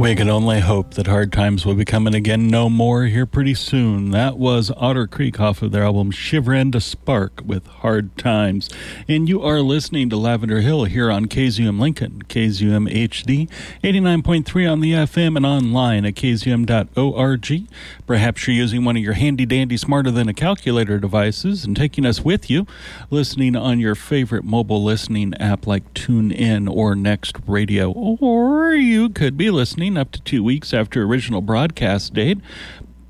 [0.00, 3.52] We can only hope that hard times will be coming again no more here pretty
[3.52, 4.12] soon.
[4.12, 8.70] That was Otter Creek off of their album Shiver and a Spark with Hard Times.
[9.06, 13.50] And you are listening to Lavender Hill here on KZUM Lincoln, KZUM HD,
[13.84, 17.68] 89.3 on the FM and online at kzum.org.
[18.06, 22.06] Perhaps you're using one of your handy dandy smarter than a calculator devices and taking
[22.06, 22.66] us with you,
[23.10, 27.92] listening on your favorite mobile listening app like TuneIn or Next Radio.
[27.92, 32.38] Or you could be listening up to two weeks after original broadcast date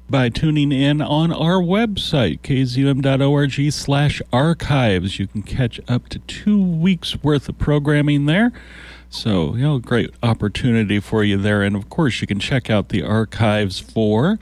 [0.08, 5.18] by tuning in on our website, kzum.org slash archives.
[5.18, 8.52] You can catch up to two weeks worth of programming there.
[9.08, 11.62] So, you know, great opportunity for you there.
[11.62, 14.38] And of course, you can check out the archives for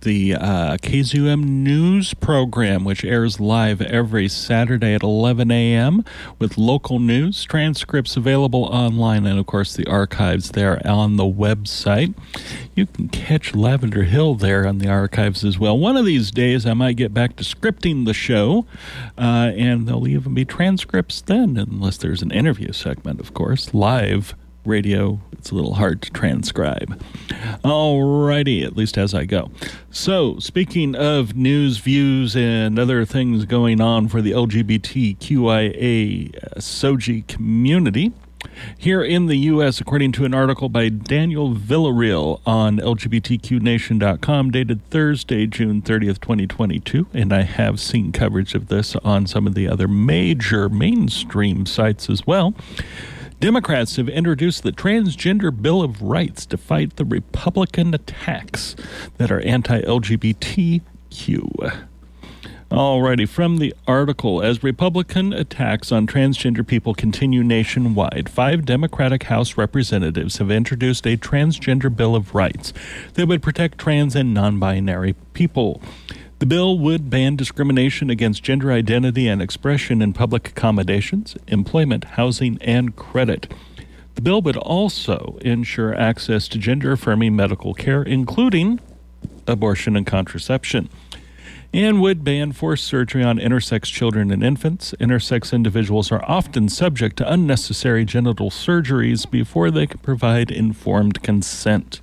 [0.00, 6.04] the uh, KZUM News program, which airs live every Saturday at 11 a.m.
[6.38, 12.14] with local news, transcripts available online, and of course the archives there on the website.
[12.74, 15.78] You can catch Lavender Hill there on the archives as well.
[15.78, 18.66] One of these days, I might get back to scripting the show,
[19.18, 24.34] uh, and there'll even be transcripts then, unless there's an interview segment, of course, live
[24.64, 27.02] radio, it's a little hard to transcribe.
[27.64, 29.50] Alrighty, at least as I go.
[29.90, 37.26] So, speaking of news, views, and other things going on for the LGBTQIA uh, SOGI
[37.26, 38.12] community,
[38.78, 45.46] here in the U.S., according to an article by Daniel Villarreal on LGBTQNation.com, dated Thursday,
[45.46, 49.88] June 30th, 2022, and I have seen coverage of this on some of the other
[49.88, 52.54] major mainstream sites as well.
[53.40, 58.76] Democrats have introduced the Transgender Bill of Rights to fight the Republican attacks
[59.16, 60.82] that are anti LGBTQ.
[62.70, 69.56] Alrighty, from the article, as Republican attacks on transgender people continue nationwide, five Democratic House
[69.56, 72.74] representatives have introduced a transgender Bill of Rights
[73.14, 75.80] that would protect trans and non binary people.
[76.40, 82.56] The bill would ban discrimination against gender identity and expression in public accommodations, employment, housing,
[82.62, 83.52] and credit.
[84.14, 88.80] The bill would also ensure access to gender affirming medical care, including
[89.46, 90.88] abortion and contraception,
[91.74, 94.94] and would ban forced surgery on intersex children and infants.
[94.98, 102.00] Intersex individuals are often subject to unnecessary genital surgeries before they can provide informed consent.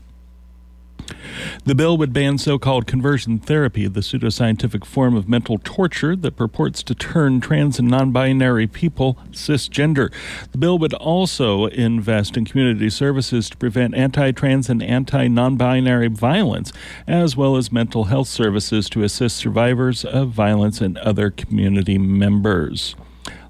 [1.65, 6.35] The bill would ban so called conversion therapy, the pseudoscientific form of mental torture that
[6.35, 10.11] purports to turn trans and non binary people cisgender.
[10.51, 15.57] The bill would also invest in community services to prevent anti trans and anti non
[15.57, 16.71] binary violence,
[17.07, 22.95] as well as mental health services to assist survivors of violence and other community members.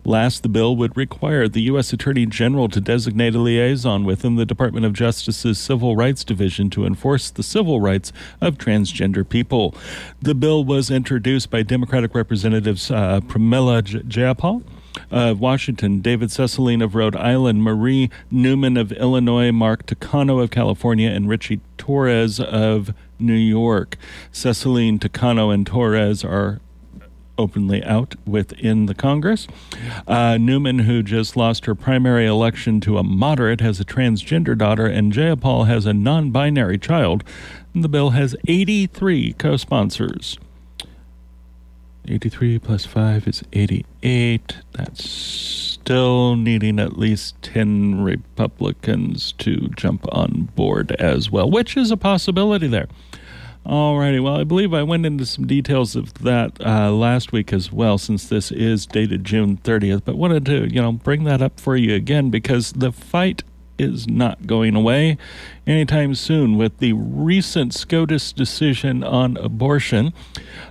[0.07, 1.91] Last, the bill would require the U.S.
[1.91, 6.85] Attorney General to designate a liaison within the Department of Justice's Civil Rights Division to
[6.85, 9.75] enforce the civil rights of transgender people.
[10.21, 14.63] The bill was introduced by Democratic Representatives uh, Pramila Jayapal
[15.11, 21.09] of Washington, David Cicilline of Rhode Island, Marie Newman of Illinois, Mark Takano of California,
[21.09, 23.97] and Richie Torres of New York.
[24.31, 26.61] Cicilline, Takano, and Torres are
[27.37, 29.47] openly out within the Congress.
[30.07, 34.85] Uh, Newman, who just lost her primary election to a moderate, has a transgender daughter,
[34.85, 37.23] and Jayapal has a non binary child.
[37.73, 40.37] And the bill has 83 co sponsors.
[42.07, 44.57] 83 plus 5 is 88.
[44.73, 51.91] That's still needing at least 10 Republicans to jump on board as well, which is
[51.91, 52.87] a possibility there.
[53.67, 57.69] Alrighty, well, I believe I went into some details of that uh, last week as
[57.69, 61.59] well, since this is dated June 30th, but wanted to, you know, bring that up
[61.59, 63.43] for you again because the fight
[63.77, 65.17] is not going away
[65.67, 70.13] anytime soon with the recent SCOTUS decision on abortion,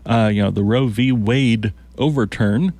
[0.07, 1.13] uh, you know, the Roe v.
[1.13, 2.73] Wade overturn.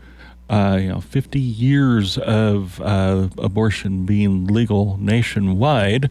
[0.49, 6.09] Uh, you know, 50 years of uh, abortion being legal nationwide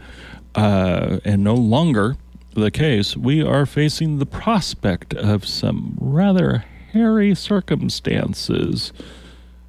[0.56, 2.18] uh, and no longer
[2.62, 8.94] the case, we are facing the prospect of some rather hairy circumstances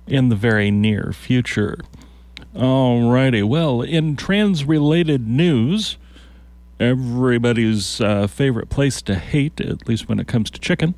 [0.06, 1.78] in the very near future.
[2.54, 5.98] Alrighty, well, in trans related news,
[6.78, 10.94] everybody's uh, favorite place to hate, at least when it comes to chicken,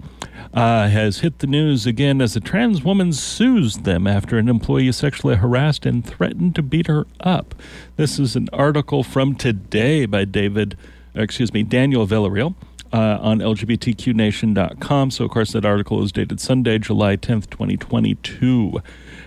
[0.53, 4.93] uh, has hit the news again as a trans woman sues them after an employee
[4.93, 7.55] sexually harassed and threatened to beat her up.
[7.97, 10.77] This is an article from today by David
[11.19, 12.55] excuse me, Daniel Villarreal.
[12.91, 15.11] Uh, on LGBTQNation.com.
[15.11, 18.81] So, of course, that article is dated Sunday, July 10th, 2022.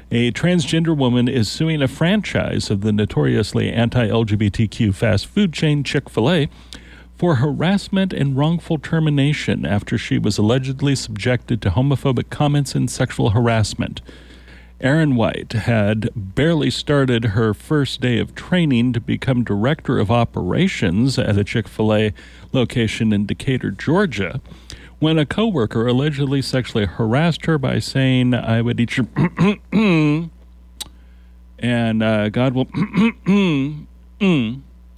[0.09, 5.83] A transgender woman is suing a franchise of the notoriously anti LGBTQ fast food chain
[5.83, 6.49] Chick fil A
[7.21, 13.29] for harassment and wrongful termination after she was allegedly subjected to homophobic comments and sexual
[13.29, 14.01] harassment.
[14.81, 21.19] Erin White had barely started her first day of training to become director of operations
[21.19, 22.13] at a Chick fil A
[22.51, 24.41] location in Decatur, Georgia,
[24.97, 29.07] when a coworker allegedly sexually harassed her by saying, I would eat your
[31.59, 32.67] and uh, God will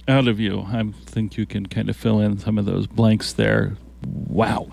[0.08, 0.60] out of you.
[0.60, 3.76] I think you can kind of fill in some of those blanks there.
[4.02, 4.68] Wow.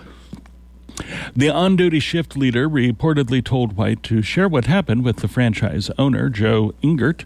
[1.35, 5.89] The on duty shift leader reportedly told White to share what happened with the franchise
[5.97, 7.25] owner, Joe Ingert,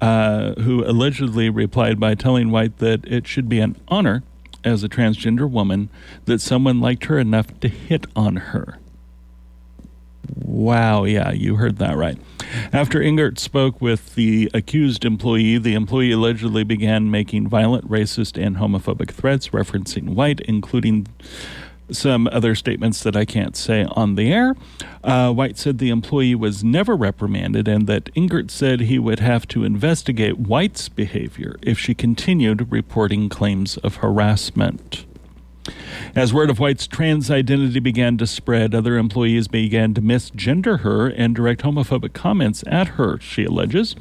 [0.00, 4.22] uh, who allegedly replied by telling White that it should be an honor
[4.64, 5.90] as a transgender woman
[6.24, 8.78] that someone liked her enough to hit on her.
[10.36, 12.18] Wow, yeah, you heard that right.
[12.72, 18.56] After Ingert spoke with the accused employee, the employee allegedly began making violent, racist, and
[18.56, 21.06] homophobic threats referencing White, including
[21.90, 24.54] some other statements that I can't say on the air.
[25.02, 29.46] Uh, White said the employee was never reprimanded and that Ingert said he would have
[29.48, 35.04] to investigate White's behavior if she continued reporting claims of harassment.
[36.14, 41.08] As word of White's trans identity began to spread, other employees began to misgender her
[41.08, 43.96] and direct homophobic comments at her, she alleges.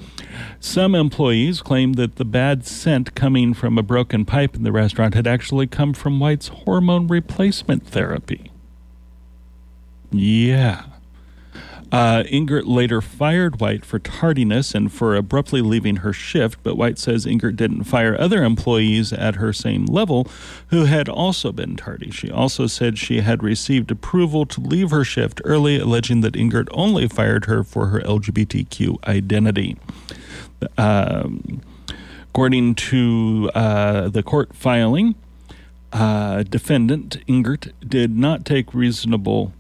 [0.60, 5.14] Some employees claimed that the bad scent coming from a broken pipe in the restaurant
[5.14, 8.52] had actually come from White's hormone replacement therapy.
[10.12, 10.84] Yeah.
[11.94, 16.98] Uh, Ingert later fired White for tardiness and for abruptly leaving her shift, but White
[16.98, 20.28] says Ingert didn't fire other employees at her same level
[20.70, 22.10] who had also been tardy.
[22.10, 26.68] She also said she had received approval to leave her shift early, alleging that Ingert
[26.72, 29.78] only fired her for her LGBTQ identity.
[30.80, 31.62] Um,
[32.24, 35.14] according to uh, the court filing,
[35.92, 39.54] uh, defendant Ingert did not take reasonable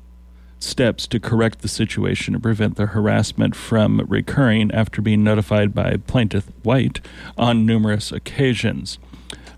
[0.63, 5.97] steps to correct the situation and prevent the harassment from recurring after being notified by
[6.07, 7.01] plaintiff White
[7.37, 8.97] on numerous occasions.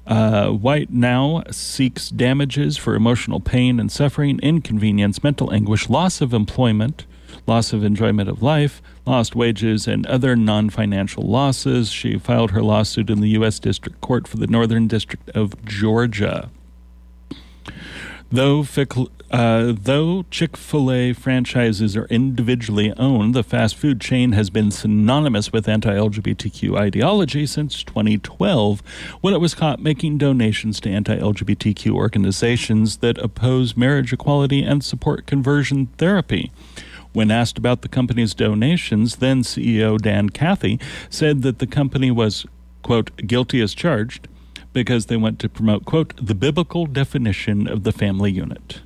[0.08, 6.34] Uh, White now seeks damages for emotional pain and suffering, inconvenience, mental anguish, loss of
[6.34, 7.06] employment,
[7.48, 11.90] loss of enjoyment of life, lost wages, and other non financial losses.
[11.90, 13.60] She filed her lawsuit in the U.S.
[13.60, 16.50] District Court for the Northern District of Georgia.
[18.32, 18.66] Though,
[19.32, 24.72] uh, though Chick fil A franchises are individually owned, the fast food chain has been
[24.72, 28.82] synonymous with anti LGBTQ ideology since 2012
[29.22, 34.84] when it was caught making donations to anti LGBTQ organizations that oppose marriage equality and
[34.84, 36.52] support conversion therapy.
[37.14, 40.80] When asked about the company's donations, then CEO Dan Cathy
[41.10, 42.46] said that the company was,
[42.82, 44.28] quote, guilty as charged
[44.76, 48.82] because they want to promote, quote, the biblical definition of the family unit.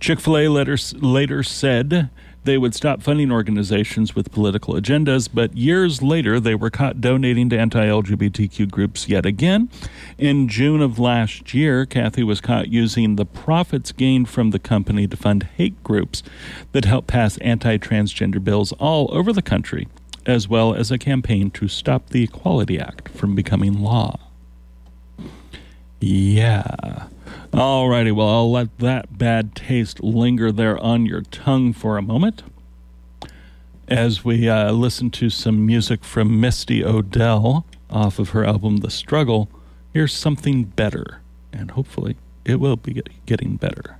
[0.00, 2.10] Chick fil A later, said
[2.42, 7.48] they would stop funding organizations with political agendas, but years later they were caught donating
[7.50, 9.70] to anti LGBTQ groups yet again.
[10.18, 15.06] In June of last year, Cathy was caught using the profits gained from the company
[15.06, 16.24] to fund hate groups
[16.72, 19.86] that help pass anti transgender bills all over the country,
[20.26, 24.27] as well as a campaign to stop the Equality Act from becoming law.
[26.00, 27.06] Yeah.
[27.52, 32.42] Alrighty, well, I'll let that bad taste linger there on your tongue for a moment
[33.88, 38.90] as we uh, listen to some music from Misty Odell off of her album The
[38.90, 39.48] Struggle.
[39.92, 41.20] Here's something better,
[41.52, 43.96] and hopefully it will be getting better.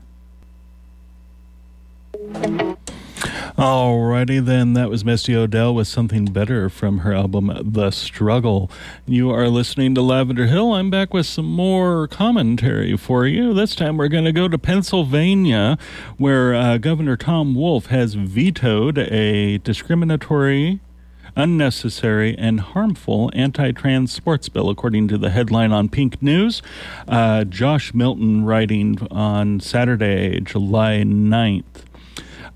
[3.59, 8.71] Alrighty then, that was Misty Odell with something better from her album The Struggle.
[9.05, 10.75] You are listening to Lavender Hill.
[10.75, 13.53] I'm back with some more commentary for you.
[13.53, 15.77] This time we're going to go to Pennsylvania,
[16.19, 20.79] where uh, Governor Tom Wolf has vetoed a discriminatory
[21.35, 26.63] unnecessary and harmful anti trans sports bill, according to the headline on Pink News.
[27.09, 31.88] Uh, Josh Milton writing on Saturday, July 9th.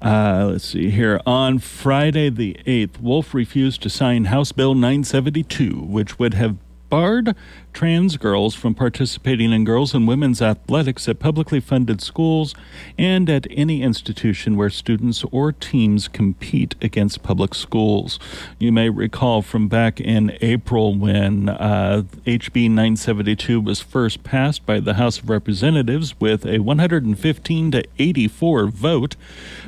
[0.03, 1.21] Uh, let's see here.
[1.25, 6.57] On Friday the 8th, Wolf refused to sign House Bill 972, which would have
[6.89, 7.37] barred
[7.73, 12.55] trans girls from participating in girls and women's athletics at publicly funded schools
[12.99, 18.19] and at any institution where students or teams compete against public schools.
[18.59, 24.81] You may recall from back in April when uh, HB 972 was first passed by
[24.81, 29.17] the House of Representatives with a 115 to 84 vote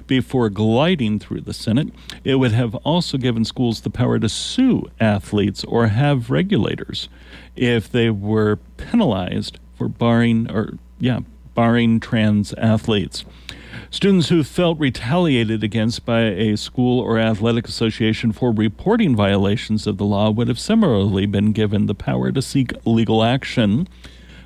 [0.06, 1.88] before gliding through the Senate.
[2.22, 7.08] It would have also given schools the power to sue athletes or have regulators
[7.56, 11.20] if they were penalized for barring or yeah,
[11.54, 13.24] barring trans athletes.
[13.90, 19.98] Students who felt retaliated against by a school or athletic association for reporting violations of
[19.98, 23.88] the law would have similarly been given the power to seek legal action.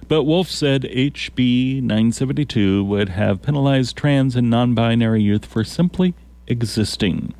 [0.06, 6.14] But Wolf said HB 972 would have penalized trans and non binary youth for simply
[6.46, 7.34] existing.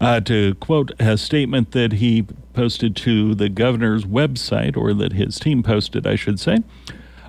[0.00, 5.38] Uh, to quote a statement that he posted to the governor's website, or that his
[5.38, 6.58] team posted, I should say.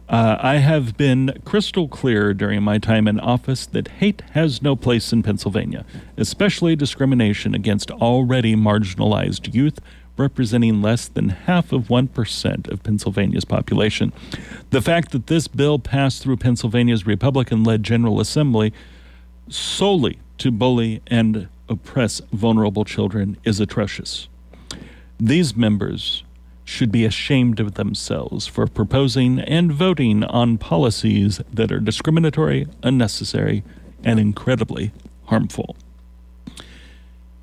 [0.07, 4.75] Uh, I have been crystal clear during my time in office that hate has no
[4.75, 5.85] place in Pennsylvania,
[6.17, 9.79] especially discrimination against already marginalized youth
[10.17, 14.11] representing less than half of 1% of Pennsylvania's population.
[14.69, 18.73] The fact that this bill passed through Pennsylvania's Republican led General Assembly
[19.47, 24.27] solely to bully and oppress vulnerable children is atrocious.
[25.19, 26.23] These members
[26.65, 33.63] should be ashamed of themselves for proposing and voting on policies that are discriminatory, unnecessary,
[34.03, 34.91] and incredibly
[35.25, 35.75] harmful.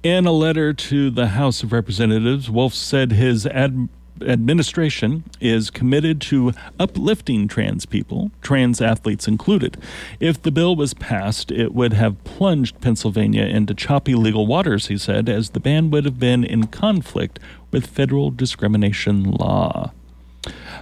[0.03, 3.89] In a letter to the House of Representatives, Wolf said his ad-
[4.23, 9.77] administration is committed to uplifting trans people, trans athletes included.
[10.21, 14.99] If the bill was passed, it would have plunged Pennsylvania into choppy legal waters, he
[14.99, 17.39] said, as the ban would have been in conflict
[17.71, 19.93] with federal discrimination law.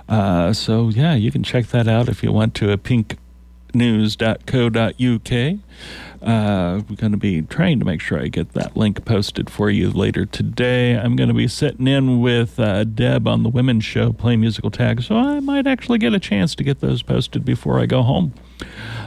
[0.09, 5.59] Uh, so, yeah, you can check that out if you want to a pinknews.co.uk.
[6.26, 9.71] Uh, we're going to be trying to make sure I get that link posted for
[9.71, 10.99] you later today.
[10.99, 14.73] I'm going to be sitting in with uh, Deb on the Women's Show playing musical
[14.73, 18.02] Tag, so I might actually get a chance to get those posted before I go
[18.02, 18.35] home.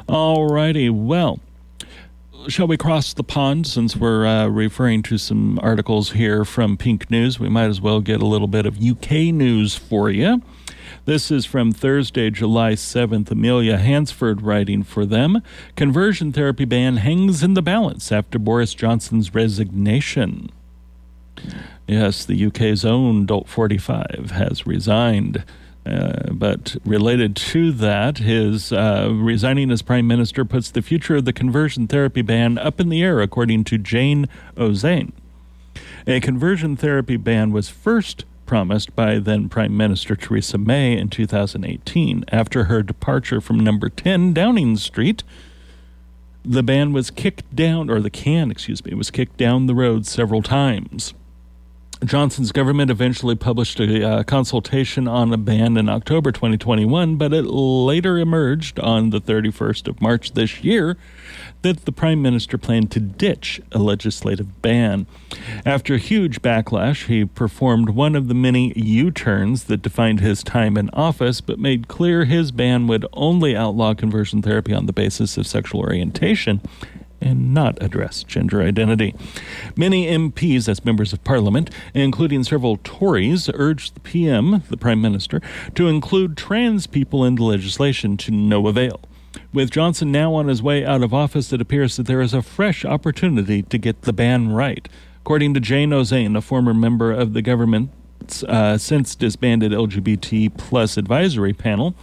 [0.07, 1.41] Alrighty, well
[2.47, 7.11] shall we cross the pond since we're uh, referring to some articles here from Pink
[7.11, 7.39] News?
[7.39, 10.41] We might as well get a little bit of UK news for you.
[11.09, 13.31] This is from Thursday, July 7th.
[13.31, 15.41] Amelia Hansford writing for them.
[15.75, 20.51] Conversion therapy ban hangs in the balance after Boris Johnson's resignation.
[21.87, 25.43] Yes, the UK's own Dolt 45 has resigned.
[25.83, 31.25] Uh, but related to that, his uh, resigning as prime minister puts the future of
[31.25, 35.13] the conversion therapy ban up in the air, according to Jayne Ozanne.
[36.05, 42.25] A conversion therapy ban was first promised by then Prime Minister Theresa May in 2018.
[42.31, 45.23] After her departure from number 10 Downing Street,
[46.43, 50.07] the ban was kicked down, or the can, excuse me, was kicked down the road
[50.07, 51.13] several times.
[52.09, 57.43] Johnson's government eventually published a uh, consultation on a ban in October 2021, but it
[57.43, 60.97] later emerged on the 31st of March this year
[61.61, 65.05] that the prime minister planned to ditch a legislative ban.
[65.67, 70.41] After a huge backlash, he performed one of the many U turns that defined his
[70.41, 74.93] time in office, but made clear his ban would only outlaw conversion therapy on the
[74.93, 76.59] basis of sexual orientation
[77.21, 79.15] and not address gender identity.
[79.75, 85.41] Many MPs, as members of parliament, including several Tories, urged the PM, the Prime Minister,
[85.75, 89.01] to include trans people in the legislation to no avail.
[89.53, 92.41] With Johnson now on his way out of office, it appears that there is a
[92.41, 94.87] fresh opportunity to get the ban right.
[95.21, 100.97] According to Jayne Ozanne, a former member of the government's uh, since disbanded LGBT plus
[100.97, 101.95] advisory panel,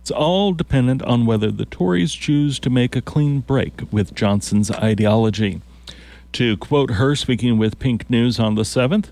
[0.00, 4.70] it's all dependent on whether the Tories choose to make a clean break with Johnson's
[4.70, 5.60] ideology.
[6.32, 9.06] To quote her speaking with Pink News on the 7th,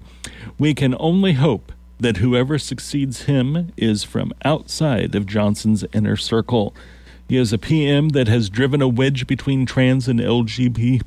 [0.59, 6.75] we can only hope that whoever succeeds him is from outside of Johnson's inner circle.
[7.29, 11.03] He is a PM that has driven a wedge between trans and LGBT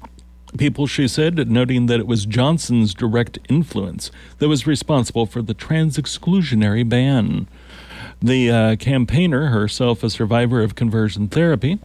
[0.57, 5.53] people, she said, noting that it was Johnson's direct influence that was responsible for the
[5.53, 7.47] trans exclusionary ban.
[8.21, 11.79] The uh, campaigner, herself a survivor of conversion therapy,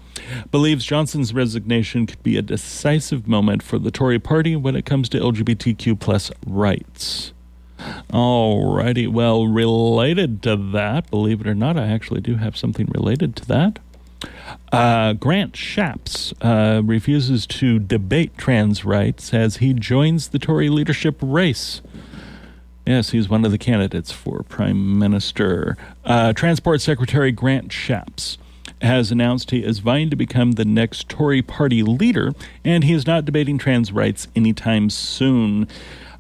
[0.50, 5.08] believes Johnson's resignation could be a decisive moment for the Tory party when it comes
[5.10, 7.32] to LGBTQ plus rights.
[8.10, 13.36] Alrighty, well, related to that, believe it or not, I actually do have something related
[13.36, 13.78] to that.
[14.72, 21.18] Uh, Grant Shapps uh, refuses to debate trans rights as he joins the Tory leadership
[21.20, 21.80] race.
[22.86, 25.76] Yes, he's one of the candidates for prime minister.
[26.04, 28.36] Uh, Transport Secretary Grant Shapps
[28.82, 33.06] has announced he is vying to become the next Tory party leader, and he is
[33.06, 35.66] not debating trans rights anytime soon.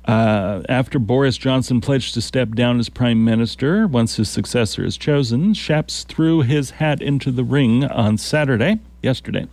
[0.06, 4.96] Uh, after Boris Johnson pledged to step down as prime minister once his successor is
[4.96, 9.46] chosen, Shapps threw his hat into the ring on Saturday, yesterday.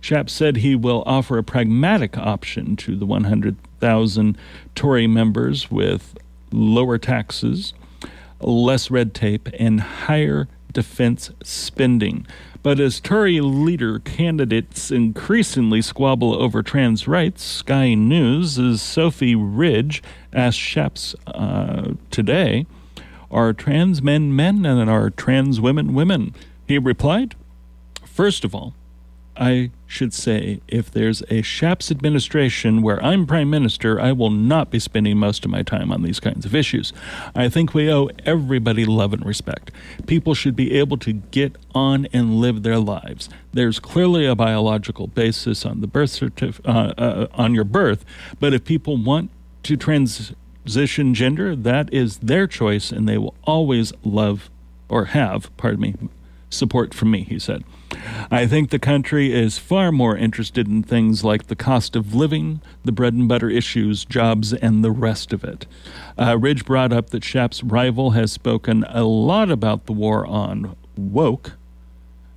[0.00, 4.38] Shapps said he will offer a pragmatic option to the 100,000
[4.76, 6.16] Tory members with
[6.52, 7.74] lower taxes,
[8.40, 12.26] less red tape, and higher defense spending.
[12.62, 20.60] But as Tory leader candidates increasingly squabble over trans rights, Sky News' Sophy Ridge asked
[20.60, 22.66] Shapps uh, today,
[23.30, 26.34] Are trans men men and are trans women women?
[26.68, 27.34] He replied,
[28.04, 28.74] First of all,
[29.36, 34.70] I should say, if there's a Shapps administration where I'm prime minister, I will not
[34.70, 36.92] be spending most of my time on these kinds of issues.
[37.34, 39.70] I think we owe everybody love and respect.
[40.06, 43.28] People should be able to get on and live their lives.
[43.52, 48.04] There's clearly a biological basis on the birth certif- uh, uh, on your birth,
[48.38, 49.30] but if people want
[49.62, 54.50] to transition gender, that is their choice, and they will always love
[54.88, 55.94] or have, pardon me,
[56.52, 57.64] support from me, he said.
[58.30, 62.60] I think the country is far more interested in things like the cost of living,
[62.84, 65.66] the bread and butter issues, jobs, and the rest of it.
[66.18, 70.76] Uh, Ridge brought up that Shapps' rival has spoken a lot about the war on
[70.96, 71.52] woke.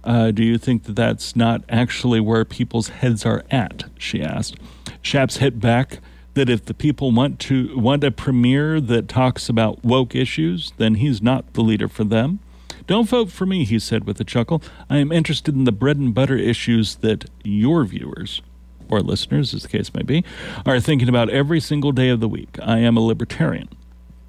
[0.03, 3.85] Uh, do you think that that's not actually where people's heads are at?
[3.97, 4.55] She asked.
[5.01, 5.99] Shapps hit back
[6.35, 10.95] that if the people want to want a premier that talks about woke issues, then
[10.95, 12.39] he's not the leader for them.
[12.87, 14.61] Don't vote for me, he said with a chuckle.
[14.89, 18.41] I am interested in the bread and butter issues that your viewers,
[18.89, 20.23] or listeners, as the case may be,
[20.65, 22.57] are thinking about every single day of the week.
[22.61, 23.69] I am a libertarian.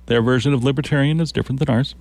[0.07, 1.95] Their version of libertarian is different than ours.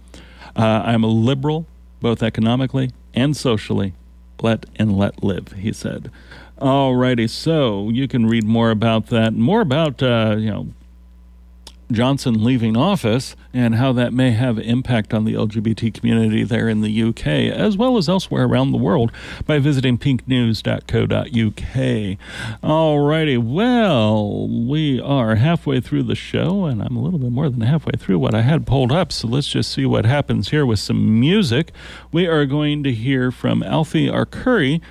[0.56, 1.66] Uh, I'm a liberal,
[2.00, 3.94] both economically and socially.
[4.42, 6.12] Let and let live, he said.
[6.60, 10.68] Alrighty, so you can read more about that, more about uh, you know
[11.92, 16.82] Johnson leaving office and how that may have impact on the LGBT community there in
[16.82, 19.12] the UK as well as elsewhere around the world
[19.46, 22.18] by visiting pinknews.co.uk.
[22.64, 27.62] Alrighty, well, we are halfway through the show and I'm a little bit more than
[27.62, 30.80] halfway through what I had pulled up, so let's just see what happens here with
[30.80, 31.72] some music.
[32.12, 34.82] We are going to hear from Alfie Arcuri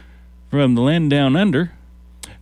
[0.51, 1.73] from the land down under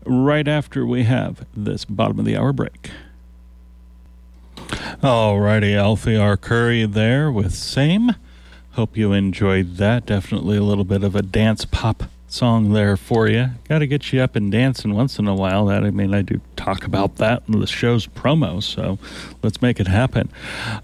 [0.05, 2.91] right after we have this bottom of the hour break.
[5.03, 8.15] Alrighty, Alfie Arcuri there with Same.
[8.73, 10.07] Hope you enjoyed that.
[10.07, 13.51] Definitely a little bit of a dance pop song there for you.
[13.69, 15.67] Got to get you up and dancing once in a while.
[15.67, 18.99] That I mean, I do talk about that in the show's promo, so
[19.43, 20.31] let's make it happen.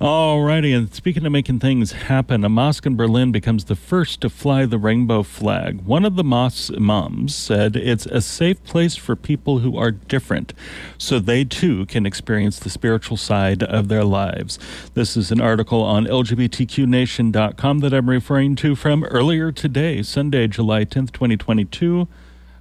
[0.00, 4.28] Alrighty, and speaking of making things happen, a mosque in Berlin becomes the first to
[4.28, 5.80] fly the rainbow flag.
[5.82, 10.52] One of the mosque's imams said it's a safe place for people who are different,
[10.98, 14.58] so they too can experience the spiritual side of their lives.
[14.92, 20.84] This is an article on LGBTQNation.com that I'm referring to from earlier today, Sunday, July
[20.84, 21.37] 10th, 20.
[21.38, 22.08] 2022.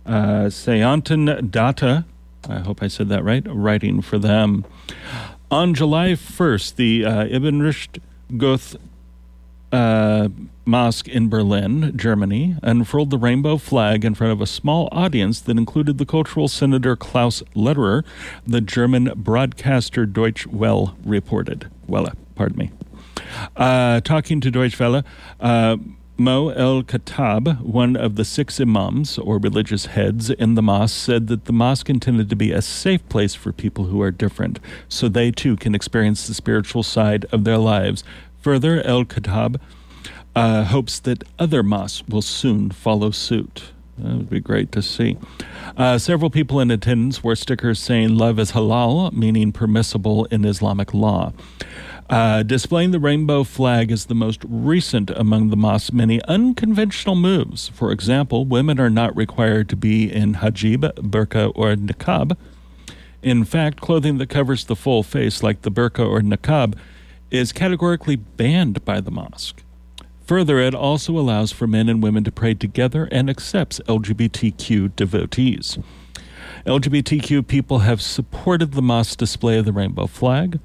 [0.06, 0.12] Uh,
[0.50, 2.06] Sayontan Datta,
[2.48, 4.66] I hope I said that right, writing for them.
[5.52, 8.00] On July 1st, the uh, Ibn Rushd
[8.38, 8.76] Goth
[9.72, 10.30] uh,
[10.66, 15.58] Mosque in Berlin, Germany, unfurled the rainbow flag in front of a small audience that
[15.58, 18.04] included the cultural senator Klaus Lederer,
[18.46, 21.70] the German broadcaster Deutsche Welle reported.
[21.88, 22.72] Welle, pardon me.
[23.56, 25.04] Uh, talking to Deutsche Welle,
[25.40, 25.78] uh,
[26.19, 31.27] Mo El Khattab, one of the six imams or religious heads in the mosque, said
[31.27, 35.08] that the mosque intended to be a safe place for people who are different, so
[35.08, 38.03] they too can experience the spiritual side of their lives.
[38.41, 39.60] Further, El Khattab
[40.36, 43.65] uh, hopes that other mosques will soon follow suit.
[43.99, 45.17] That would be great to see.
[45.75, 50.95] Uh, several people in attendance wore stickers saying love is halal, meaning permissible in Islamic
[50.95, 51.34] law.
[52.10, 57.67] Uh, displaying the rainbow flag is the most recent among the mosque's many unconventional moves.
[57.70, 62.38] For example, women are not required to be in hijab, burqa, or niqab.
[63.22, 66.76] In fact, clothing that covers the full face, like the burqa or niqab,
[67.30, 69.63] is categorically banned by the mosque.
[70.26, 75.78] Further, it also allows for men and women to pray together and accepts LGBTQ devotees.
[76.65, 80.60] LGBTQ people have supported the mosque's display of the rainbow flag.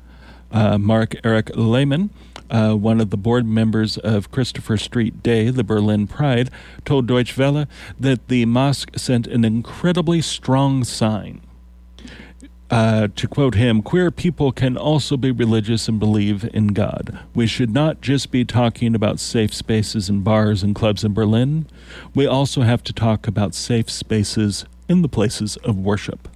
[0.52, 2.10] Uh, Mark Eric Lehman,
[2.50, 6.50] uh, one of the board members of Christopher Street Day, the Berlin Pride,
[6.84, 7.66] told Deutsche Welle
[7.98, 11.40] that the mosque sent an incredibly strong sign.
[12.70, 17.18] Uh, to quote him, queer people can also be religious and believe in God.
[17.34, 21.66] We should not just be talking about safe spaces in bars and clubs in Berlin.
[22.14, 26.28] We also have to talk about safe spaces in the places of worship.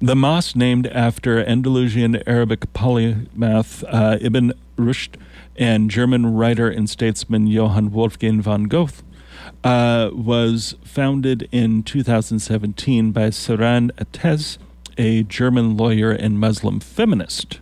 [0.00, 5.16] The mosque, named after Andalusian Arabic polymath uh, Ibn Rushd
[5.56, 9.02] and German writer and statesman Johann Wolfgang von Goethe,
[9.62, 14.58] uh, was founded in 2017 by Seyran Ateş,
[14.98, 17.60] a German lawyer and Muslim feminist.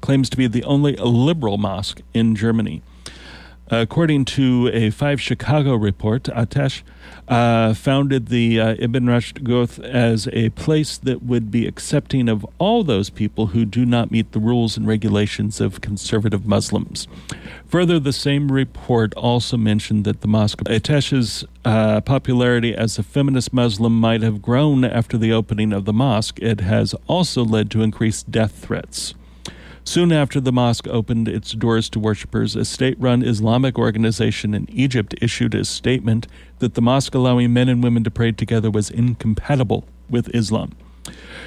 [0.00, 2.82] Claims to be the only liberal mosque in Germany.
[3.68, 6.82] According to a Five Chicago report, Ateş
[7.26, 12.46] uh, founded the uh, Ibn Rushd Goth as a place that would be accepting of
[12.58, 17.08] all those people who do not meet the rules and regulations of conservative Muslims.
[17.66, 23.52] Further, the same report also mentioned that the Mosque Ateş's uh, popularity as a feminist
[23.52, 26.38] Muslim might have grown after the opening of the mosque.
[26.40, 29.14] It has also led to increased death threats.
[29.86, 34.68] Soon after the mosque opened its doors to worshippers, a state run Islamic organization in
[34.68, 36.26] Egypt issued a statement
[36.58, 40.72] that the mosque allowing men and women to pray together was incompatible with Islam.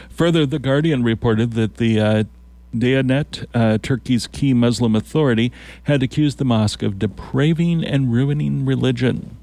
[0.10, 2.24] Further, The Guardian reported that the uh,
[2.74, 5.52] Diyanet, uh, Turkey's key Muslim authority,
[5.84, 9.36] had accused the mosque of depraving and ruining religion.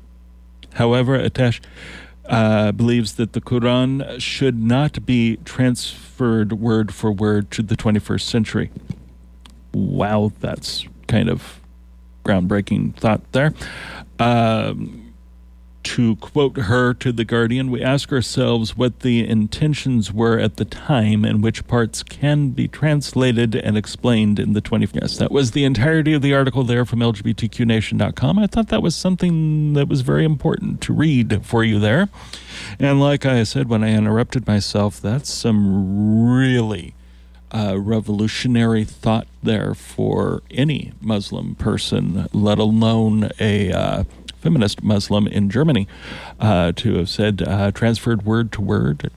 [0.74, 1.60] However, Ateş
[2.28, 8.22] uh, believes that the Quran should not be transferred word for word to the 21st
[8.22, 8.70] century.
[9.76, 11.60] Wow, that's kind of
[12.24, 13.52] groundbreaking thought there.
[14.18, 15.12] Um,
[15.82, 20.64] to quote her to The Guardian, we ask ourselves what the intentions were at the
[20.64, 24.94] time and which parts can be translated and explained in the 20th.
[24.94, 28.38] Yes, that was the entirety of the article there from LGBTQNation.com.
[28.38, 32.08] I thought that was something that was very important to read for you there.
[32.80, 36.94] And like I said when I interrupted myself, that's some really
[37.52, 43.72] uh, revolutionary thought there for any Muslim person, let alone a.
[43.72, 44.04] Uh,
[44.46, 45.88] feminist Muslim in Germany
[46.38, 49.10] uh, to have said uh, transferred word to word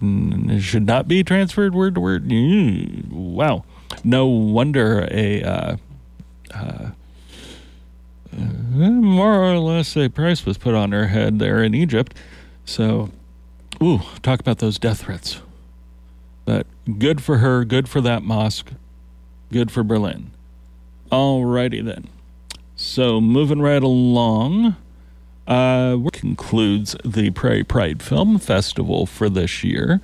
[0.60, 2.32] should not be transferred word to word.
[3.12, 3.64] Wow.
[4.04, 5.78] No wonder a uh,
[6.52, 6.90] uh,
[8.32, 12.16] more or less a price was put on her head there in Egypt.
[12.66, 13.10] So,
[13.82, 15.42] ooh, talk about those death threats.
[16.50, 16.66] But
[16.98, 18.72] good for her, good for that mosque,
[19.52, 20.32] good for Berlin.
[21.12, 22.08] Alrighty then.
[22.76, 24.76] So, moving right along
[25.46, 30.02] uh, concludes the Prairie Pride Film Festival for this year.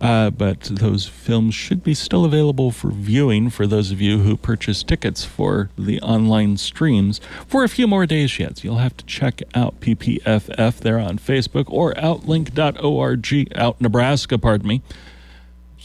[0.00, 4.36] Uh, but those films should be still available for viewing for those of you who
[4.36, 8.58] purchase tickets for the online streams for a few more days yet.
[8.58, 14.66] So you'll have to check out PPFF there on Facebook or outlink.org, out Nebraska, pardon
[14.66, 14.82] me.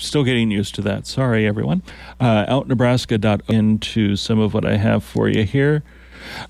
[0.02, 1.06] Still getting used to that.
[1.06, 1.84] Sorry, everyone.
[2.20, 5.84] Uh, outnebraska.org into some of what I have for you here.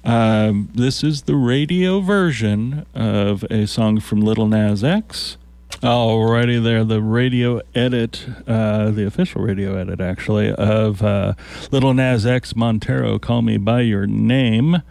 [0.05, 5.37] Um, this is the radio version of a song from Little Nas X.
[5.81, 11.33] Alrighty, there, the radio edit, uh, the official radio edit, actually, of uh,
[11.71, 14.81] Little Nas X Montero, Call Me By Your Name.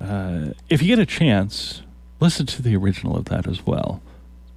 [0.00, 1.82] Uh, if you get a chance,
[2.18, 4.00] listen to the original of that as well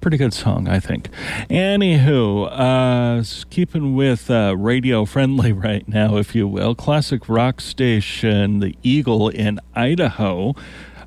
[0.06, 1.08] pretty good song, I think.
[1.50, 8.60] Anywho, uh, keeping with uh, radio friendly right now, if you will, classic rock station,
[8.60, 10.54] the Eagle in Idaho.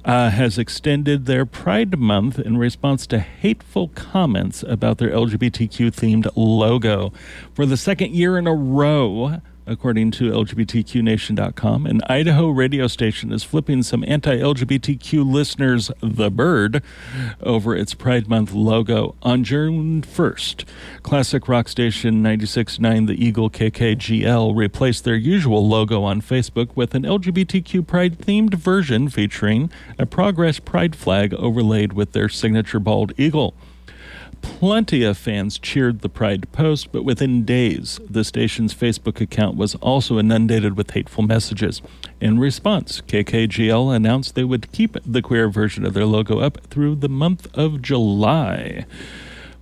[0.04, 6.28] Uh, has extended their Pride Month in response to hateful comments about their LGBTQ themed
[6.36, 7.12] logo.
[7.54, 11.86] For the second year in a row, according to LGBTQNation.com.
[11.86, 16.84] An Idaho radio station is flipping some anti LGBTQ listeners the bird
[17.42, 20.66] over its Pride Month logo on June 1st.
[21.04, 27.04] Classic rock station 96.9 The Eagle KKGL replaced their usual logo on Facebook with an
[27.04, 33.54] LGBTQ Pride themed version featuring a Progress Pride flag overlaid with their signature bald eagle.
[34.58, 39.76] Plenty of fans cheered the Pride post, but within days, the station's Facebook account was
[39.76, 41.82] also inundated with hateful messages.
[42.20, 46.96] In response, KKGL announced they would keep the queer version of their logo up through
[46.96, 48.86] the month of July.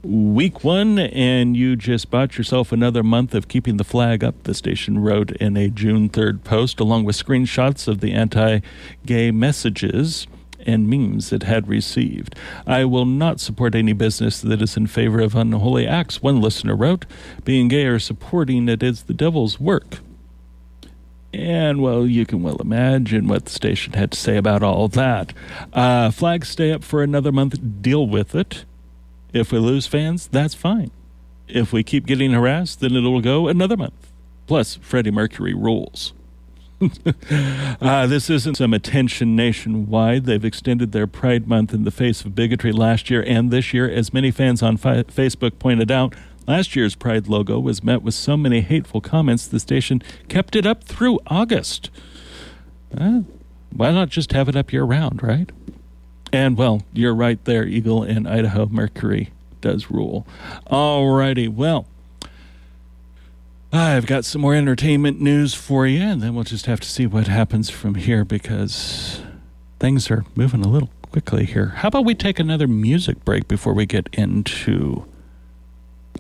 [0.03, 4.53] Week one, and you just bought yourself another month of keeping the flag up, the
[4.53, 8.61] station wrote in a June 3rd post, along with screenshots of the anti
[9.05, 10.25] gay messages
[10.67, 12.35] and memes it had received.
[12.67, 16.75] I will not support any business that is in favor of unholy acts, one listener
[16.75, 17.05] wrote.
[17.45, 19.99] Being gay or supporting it is the devil's work.
[21.33, 25.33] And, well, you can well imagine what the station had to say about all that.
[25.73, 28.65] Uh, flags stay up for another month, deal with it.
[29.33, 30.91] If we lose fans, that's fine.
[31.47, 34.11] If we keep getting harassed, then it'll go another month.
[34.47, 36.13] Plus, Freddie Mercury rules.
[37.81, 40.25] uh, this isn't some attention nationwide.
[40.25, 43.89] They've extended their Pride Month in the face of bigotry last year and this year.
[43.89, 46.13] As many fans on fi- Facebook pointed out,
[46.47, 50.65] last year's Pride logo was met with so many hateful comments, the station kept it
[50.65, 51.89] up through August.
[52.95, 53.21] Uh,
[53.71, 55.51] why not just have it up year round, right?
[56.31, 58.67] And well, you're right there, Eagle in Idaho.
[58.67, 60.27] Mercury does rule.
[60.67, 61.47] All righty.
[61.47, 61.87] Well,
[63.71, 67.05] I've got some more entertainment news for you, and then we'll just have to see
[67.05, 69.21] what happens from here because
[69.79, 71.67] things are moving a little quickly here.
[71.67, 75.05] How about we take another music break before we get into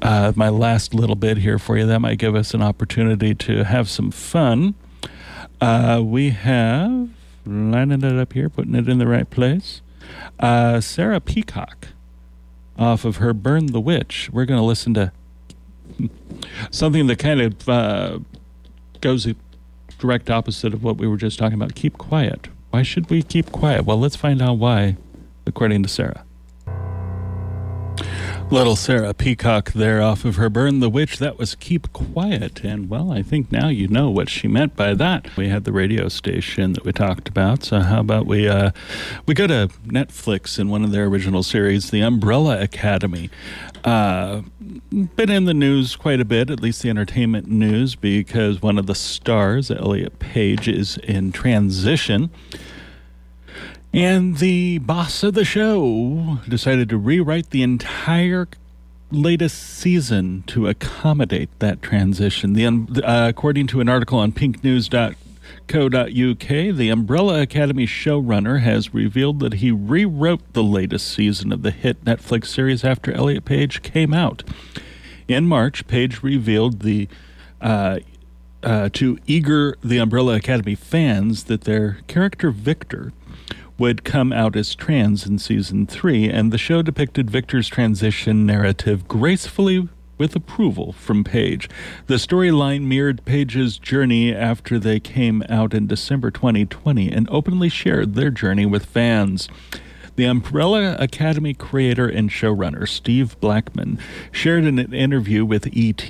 [0.01, 1.85] uh, my last little bit here for you?
[1.85, 4.75] That might give us an opportunity to have some fun.
[5.61, 7.09] Uh, we have
[7.45, 9.81] lining it up here, putting it in the right place.
[10.37, 11.87] Uh, Sarah Peacock
[12.77, 14.29] off of her Burn the Witch.
[14.33, 15.13] We're going to listen to
[16.71, 18.19] something that kind of uh,
[19.01, 19.35] goes the
[19.99, 21.75] direct opposite of what we were just talking about.
[21.75, 22.47] Keep quiet.
[22.69, 23.85] Why should we keep quiet?
[23.85, 24.97] Well, let's find out why,
[25.45, 26.23] according to Sarah.
[28.49, 31.19] Little Sarah Peacock there off of her Burn the Witch.
[31.19, 32.63] That was Keep Quiet.
[32.63, 35.35] And well, I think now you know what she meant by that.
[35.35, 37.65] We had the radio station that we talked about.
[37.65, 38.71] So how about we uh,
[39.25, 43.29] we go to Netflix in one of their original series, The Umbrella Academy.
[43.83, 44.43] Uh,
[44.91, 48.87] been in the news quite a bit, at least the entertainment news, because one of
[48.87, 52.29] the stars, Elliot Page, is in transition.
[53.93, 58.47] And the boss of the show decided to rewrite the entire
[59.11, 62.53] latest season to accommodate that transition.
[62.53, 62.67] The,
[63.03, 65.17] uh, according to an article on pinknews.co.uk,
[66.77, 72.03] the Umbrella Academy showrunner has revealed that he rewrote the latest season of the hit
[72.03, 74.43] Netflix series after Elliot Page came out.
[75.27, 77.07] In March, Page revealed the
[77.61, 77.99] uh,
[78.63, 83.13] uh, to eager the Umbrella Academy fans that their character Victor
[83.77, 89.07] would come out as trans in season three, and the show depicted Victor's transition narrative
[89.07, 89.87] gracefully
[90.17, 91.69] with approval from Page.
[92.07, 98.15] The storyline mirrored Page's journey after they came out in December 2020 and openly shared
[98.15, 99.47] their journey with fans.
[100.15, 103.99] The Umbrella Academy creator and showrunner Steve Blackman
[104.31, 106.09] shared in an interview with ET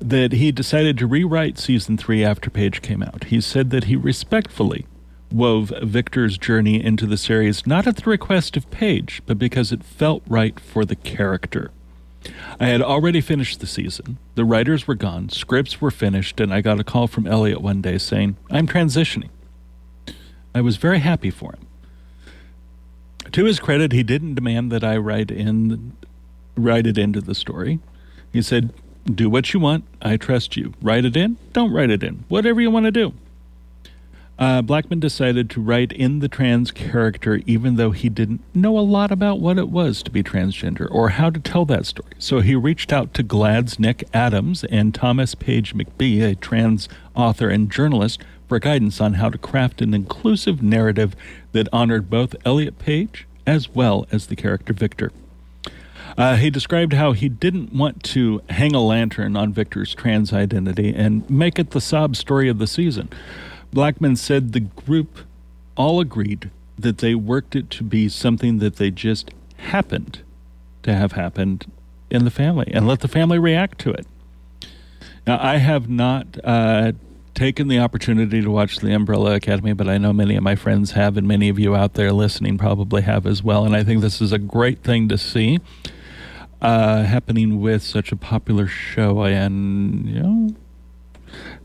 [0.00, 3.24] that he decided to rewrite season three after Page came out.
[3.24, 4.86] He said that he respectfully
[5.30, 9.84] wove Victor's journey into the series not at the request of Page, but because it
[9.84, 11.70] felt right for the character.
[12.58, 14.18] I had already finished the season.
[14.34, 17.80] The writers were gone, scripts were finished, and I got a call from Elliot one
[17.80, 19.30] day saying, I'm transitioning.
[20.54, 21.66] I was very happy for him.
[23.32, 25.92] To his credit, he didn't demand that I write in
[26.56, 27.78] write it into the story.
[28.32, 28.72] He said,
[29.04, 29.84] Do what you want.
[30.02, 30.74] I trust you.
[30.82, 32.24] Write it in, don't write it in.
[32.28, 33.12] Whatever you want to do.
[34.38, 38.80] Uh, Blackman decided to write in the trans character even though he didn't know a
[38.80, 42.12] lot about what it was to be transgender or how to tell that story.
[42.18, 47.48] So he reached out to GLAAD's Nick Adams and Thomas Page McBee, a trans author
[47.48, 51.16] and journalist, for guidance on how to craft an inclusive narrative
[51.50, 55.10] that honored both Elliot Page as well as the character Victor.
[56.16, 60.94] Uh, he described how he didn't want to hang a lantern on Victor's trans identity
[60.94, 63.08] and make it the sob story of the season.
[63.72, 65.18] Blackman said the group
[65.76, 70.20] all agreed that they worked it to be something that they just happened
[70.82, 71.70] to have happened
[72.10, 74.06] in the family and let the family react to it.
[75.26, 76.92] Now, I have not uh,
[77.34, 80.92] taken the opportunity to watch the Umbrella Academy, but I know many of my friends
[80.92, 83.64] have, and many of you out there listening probably have as well.
[83.64, 85.58] And I think this is a great thing to see
[86.62, 89.22] uh, happening with such a popular show.
[89.22, 90.56] And, you know,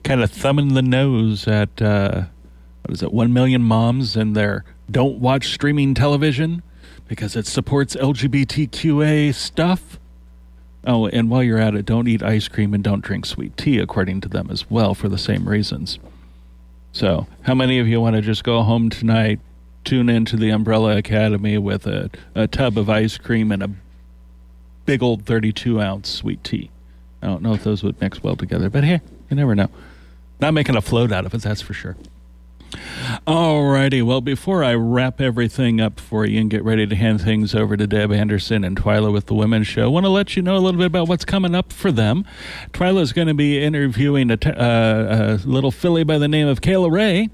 [0.04, 2.24] kind of thumbing the nose at uh,
[2.84, 6.62] what is it, one million moms and their don't watch streaming television
[7.08, 10.00] because it supports LGBTQA stuff.
[10.86, 13.80] Oh, and while you're at it, don't eat ice cream and don't drink sweet tea,
[13.80, 15.98] according to them as well, for the same reasons.
[16.92, 19.40] So, how many of you want to just go home tonight,
[19.86, 23.70] tune into the Umbrella Academy with a, a tub of ice cream and a
[24.86, 26.70] big old 32 ounce sweet tea?
[27.22, 29.00] I don't know if those would mix well together, but hey,
[29.34, 29.70] you never know.
[30.40, 31.96] Not making a float out of it, that's for sure.
[33.28, 37.54] Alrighty, well, before I wrap everything up for you and get ready to hand things
[37.54, 40.42] over to Deb Anderson and Twyla with the Women's Show, I want to let you
[40.42, 42.26] know a little bit about what's coming up for them.
[42.72, 46.48] Twyla is going to be interviewing a, t- uh, a little filly by the name
[46.48, 47.30] of Kayla Ray.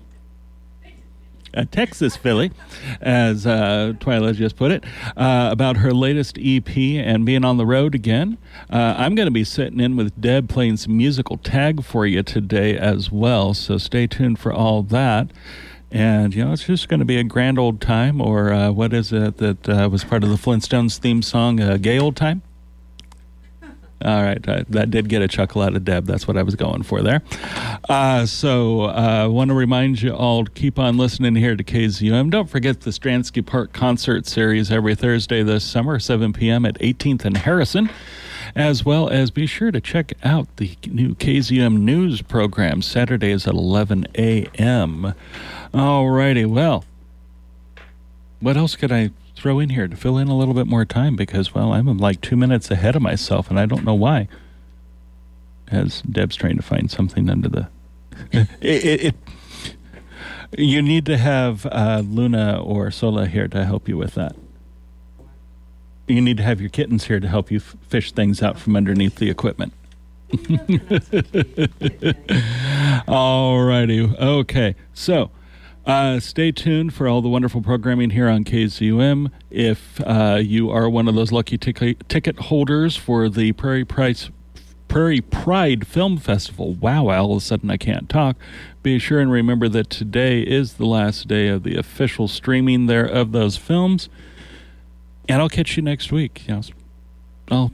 [1.54, 2.52] A Texas filly,
[3.02, 4.84] as uh, Twyla just put it,
[5.18, 8.38] uh, about her latest EP and being on the road again.
[8.72, 12.24] Uh, I'm going to be sitting in with Deb playing some musical tag for you
[12.24, 15.32] today as well, so stay tuned for all that.
[15.92, 18.94] And, you know, it's just going to be a grand old time, or uh, what
[18.94, 22.44] is it that uh, was part of the Flintstones theme song, a gay old time?
[24.04, 26.06] All right, that did get a chuckle out of Deb.
[26.06, 27.22] That's what I was going for there.
[27.90, 31.64] Uh, so, I uh, want to remind you all to keep on listening here to
[31.64, 32.30] KZUM.
[32.30, 36.66] Don't forget the Stransky Park concert series every Thursday this summer, 7 p.m.
[36.66, 37.90] at 18th and Harrison.
[38.56, 43.54] As well as be sure to check out the new KZUM news program Saturdays at
[43.54, 45.14] 11 a.m.
[45.74, 46.86] All righty, well,
[48.40, 51.15] what else could I throw in here to fill in a little bit more time
[51.15, 54.28] because, well, I'm like two minutes ahead of myself and I don't know why.
[55.71, 57.69] As Deb's trying to find something under the.
[58.32, 59.15] it, it, it,
[60.58, 64.36] you need to have uh, Luna or Sola here to help you with that.
[66.08, 68.75] You need to have your kittens here to help you f- fish things out from
[68.75, 69.73] underneath the equipment.
[73.08, 74.02] All righty.
[74.02, 74.75] Okay.
[74.93, 75.30] So
[75.86, 79.32] uh, stay tuned for all the wonderful programming here on KZUM.
[79.50, 84.30] If uh, you are one of those lucky tic- ticket holders for the Prairie Price
[84.88, 86.74] Prairie Pride Film Festival.
[86.74, 88.36] Wow, all of a sudden I can't talk.
[88.82, 93.06] Be sure and remember that today is the last day of the official streaming there
[93.06, 94.10] of those films.
[95.28, 96.44] And I'll catch you next week.
[96.48, 96.62] Know,
[97.52, 97.72] I'll,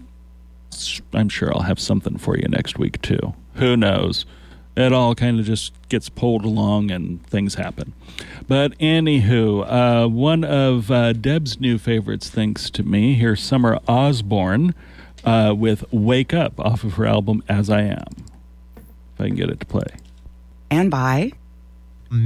[1.13, 3.33] I'm sure I'll have something for you next week too.
[3.55, 4.25] Who knows?
[4.75, 7.93] It all kind of just gets pulled along and things happen.
[8.47, 9.65] But anywho,
[10.05, 14.75] uh, one of uh, Deb's new favorites, thanks to me, here's Summer Osborne
[15.23, 18.05] uh, with Wake Up off of her album As I Am.
[19.15, 19.87] If I can get it to play.
[20.69, 21.31] And by